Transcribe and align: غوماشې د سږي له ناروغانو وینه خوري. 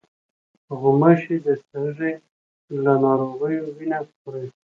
غوماشې 0.79 1.35
د 1.45 1.47
سږي 1.67 2.13
له 2.83 2.93
ناروغانو 3.03 3.65
وینه 3.77 3.99
خوري. 4.17 4.45